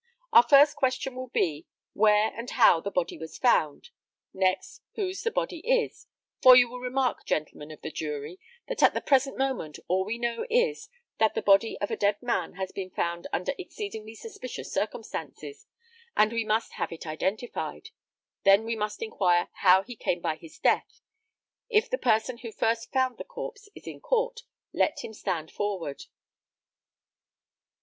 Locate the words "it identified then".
16.91-18.63